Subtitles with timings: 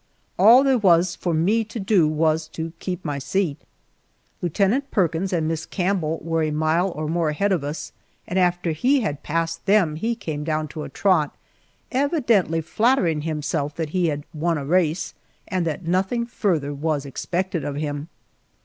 [0.39, 3.61] All there was for me to do was to keep my seat.
[4.41, 7.91] Lieutenant Perkins and Miss Campbell were a mile or more ahead of us,
[8.27, 11.35] and after he had passed them he came down to a trot,
[11.91, 15.13] evidently flattering himself that he had won a race,
[15.47, 18.07] and that nothing further was expected of him.